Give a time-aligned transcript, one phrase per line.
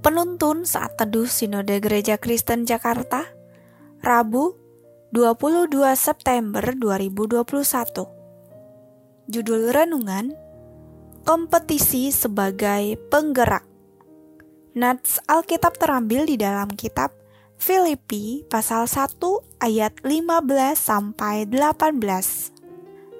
[0.00, 3.28] Penuntun saat teduh Sinode Gereja Kristen Jakarta,
[4.00, 4.56] Rabu,
[5.12, 8.08] 22 September 2021.
[9.28, 10.32] Judul renungan:
[11.28, 13.68] Kompetisi sebagai penggerak.
[14.72, 17.12] Nats Alkitab terambil di dalam kitab
[17.60, 19.20] Filipi pasal 1
[19.60, 22.56] ayat 15 sampai 18.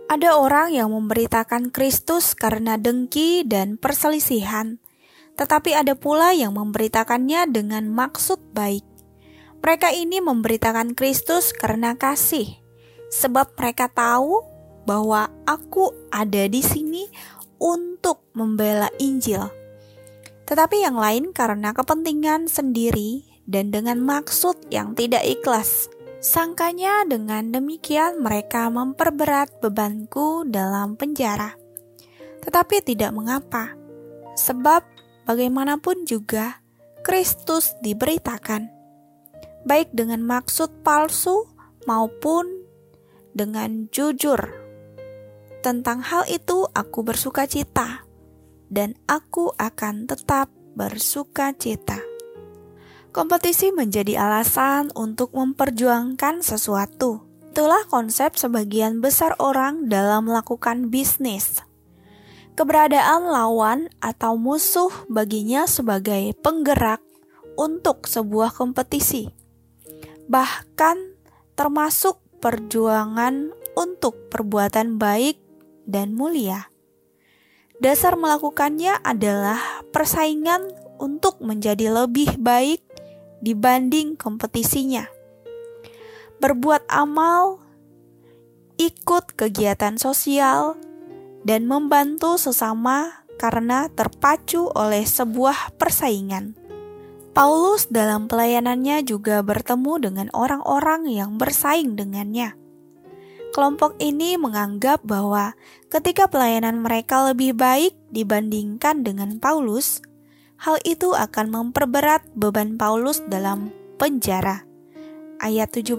[0.09, 4.80] Ada orang yang memberitakan Kristus karena dengki dan perselisihan
[5.40, 8.84] tetapi ada pula yang memberitakannya dengan maksud baik.
[9.64, 12.60] Mereka ini memberitakan Kristus karena kasih,
[13.08, 14.45] sebab mereka tahu
[14.84, 17.08] bahwa aku ada di sini
[17.56, 19.48] untuk membela Injil.
[20.45, 25.88] Tetapi yang lain karena kepentingan sendiri dan dengan maksud yang tidak ikhlas.
[26.20, 31.56] Sangkanya dengan demikian mereka memperberat bebanku dalam penjara.
[32.45, 33.72] Tetapi tidak mengapa,
[34.37, 36.60] sebab bagaimanapun juga
[37.01, 38.68] Kristus diberitakan,
[39.65, 41.49] baik dengan maksud palsu
[41.88, 42.46] maupun
[43.32, 44.52] dengan jujur.
[45.60, 48.04] Tentang hal itu, aku bersuka cita,
[48.73, 52.01] dan aku akan tetap bersuka cita.
[53.10, 57.27] Kompetisi menjadi alasan untuk memperjuangkan sesuatu.
[57.51, 61.59] Itulah konsep sebagian besar orang dalam melakukan bisnis.
[62.60, 67.00] Keberadaan lawan atau musuh baginya sebagai penggerak
[67.56, 69.32] untuk sebuah kompetisi,
[70.28, 71.16] bahkan
[71.56, 75.41] termasuk perjuangan untuk perbuatan baik
[75.88, 76.69] dan mulia.
[77.81, 79.56] Dasar melakukannya adalah
[79.88, 80.60] persaingan
[81.00, 82.84] untuk menjadi lebih baik
[83.41, 85.08] dibanding kompetisinya.
[86.44, 87.56] Berbuat amal,
[88.76, 90.76] ikut kegiatan sosial,
[91.45, 96.56] dan membantu sesama karena terpacu oleh sebuah persaingan.
[97.31, 102.59] Paulus dalam pelayanannya juga bertemu dengan orang-orang yang bersaing dengannya.
[103.50, 105.55] Kelompok ini menganggap bahwa
[105.91, 110.03] ketika pelayanan mereka lebih baik dibandingkan dengan Paulus,
[110.61, 114.62] hal itu akan memperberat beban Paulus dalam penjara.
[115.41, 115.97] Ayat 17.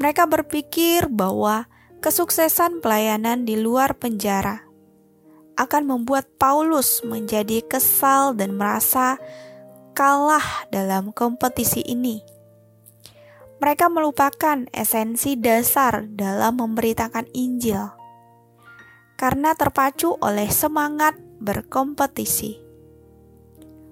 [0.00, 1.68] Mereka berpikir bahwa
[2.00, 4.64] kesuksesan pelayanan di luar penjara
[5.60, 9.20] akan membuat Paulus menjadi kesal dan merasa
[9.92, 12.24] kalah dalam kompetisi ini.
[13.60, 17.92] Mereka melupakan esensi dasar dalam memberitakan Injil
[19.20, 22.56] karena terpacu oleh semangat berkompetisi.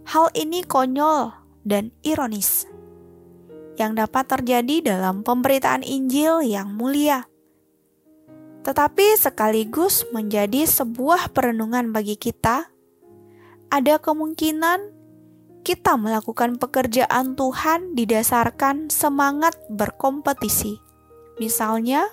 [0.09, 1.37] Hal ini konyol
[1.69, 2.65] dan ironis
[3.77, 7.29] yang dapat terjadi dalam pemberitaan Injil yang mulia
[8.67, 12.69] tetapi sekaligus menjadi sebuah perenungan bagi kita.
[13.69, 14.99] Ada kemungkinan
[15.67, 20.81] kita melakukan pekerjaan Tuhan didasarkan semangat berkompetisi.
[21.37, 22.09] Misalnya,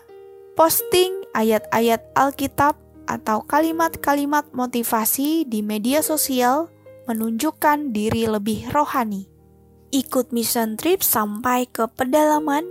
[0.59, 2.75] posting ayat-ayat Alkitab
[3.05, 6.67] atau kalimat-kalimat motivasi di media sosial
[7.05, 9.29] menunjukkan diri lebih rohani.
[9.93, 12.65] Ikut mission trip sampai ke pedalaman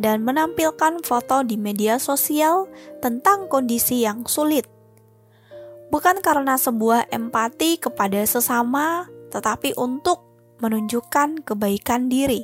[0.00, 2.68] dan menampilkan foto di media sosial
[3.04, 4.64] tentang kondisi yang sulit.
[5.92, 10.24] Bukan karena sebuah empati kepada sesama, tetapi untuk
[10.64, 12.40] menunjukkan kebaikan diri.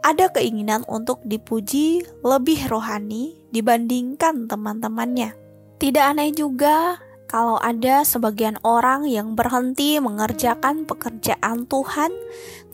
[0.00, 5.36] Ada keinginan untuk dipuji lebih rohani dibandingkan teman-temannya.
[5.80, 12.10] Tidak aneh juga kalau ada sebagian orang yang berhenti mengerjakan pekerjaan Tuhan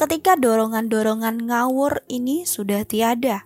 [0.00, 3.44] ketika dorongan-dorongan ngawur ini sudah tiada.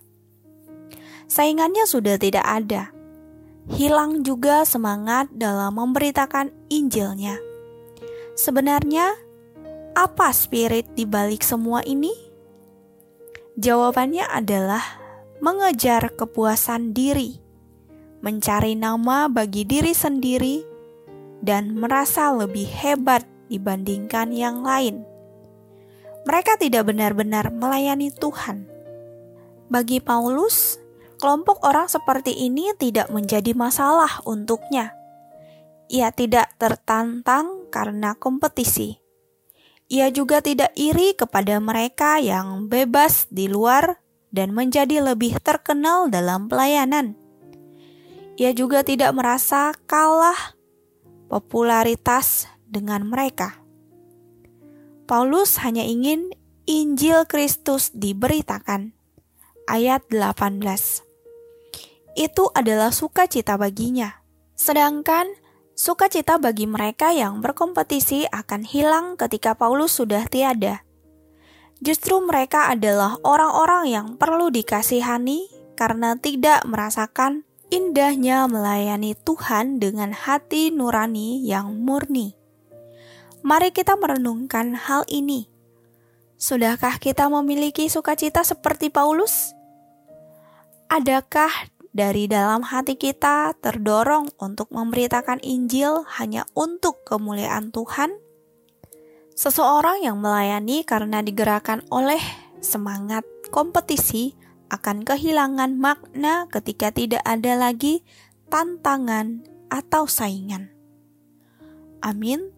[1.27, 2.95] Saingannya sudah tidak ada.
[3.75, 7.35] Hilang juga semangat dalam memberitakan Injilnya.
[8.39, 9.11] Sebenarnya,
[9.91, 12.15] apa spirit di balik semua ini?
[13.59, 14.83] Jawabannya adalah
[15.43, 17.35] mengejar kepuasan diri,
[18.23, 20.70] mencari nama bagi diri sendiri,
[21.41, 25.03] dan merasa lebih hebat dibandingkan yang lain.
[26.23, 28.69] Mereka tidak benar-benar melayani Tuhan.
[29.73, 30.77] Bagi Paulus,
[31.17, 34.93] kelompok orang seperti ini tidak menjadi masalah untuknya.
[35.91, 39.01] Ia tidak tertantang karena kompetisi.
[39.91, 43.99] Ia juga tidak iri kepada mereka yang bebas di luar
[44.31, 47.19] dan menjadi lebih terkenal dalam pelayanan.
[48.39, 50.55] Ia juga tidak merasa kalah
[51.31, 53.63] popularitas dengan mereka.
[55.07, 56.35] Paulus hanya ingin
[56.67, 58.91] Injil Kristus diberitakan.
[59.71, 60.59] Ayat 18.
[62.19, 64.19] Itu adalah sukacita baginya.
[64.59, 65.31] Sedangkan
[65.81, 70.85] Sukacita bagi mereka yang berkompetisi akan hilang ketika Paulus sudah tiada.
[71.81, 80.69] Justru mereka adalah orang-orang yang perlu dikasihani karena tidak merasakan indahnya melayani Tuhan dengan hati
[80.75, 82.35] nurani yang murni.
[83.41, 85.47] Mari kita merenungkan hal ini.
[86.35, 89.55] Sudahkah kita memiliki sukacita seperti Paulus?
[90.91, 91.49] Adakah
[91.95, 98.11] dari dalam hati kita terdorong untuk memberitakan Injil hanya untuk kemuliaan Tuhan?
[99.31, 102.19] Seseorang yang melayani karena digerakkan oleh
[102.59, 104.37] semangat kompetisi
[104.71, 108.07] akan kehilangan makna ketika tidak ada lagi
[108.47, 110.71] tantangan atau saingan.
[111.99, 112.55] Amin.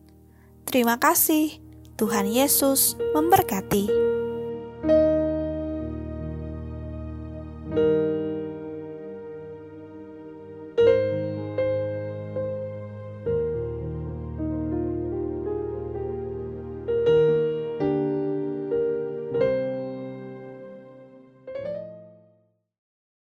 [0.69, 1.57] Terima kasih.
[1.97, 4.12] Tuhan Yesus memberkati.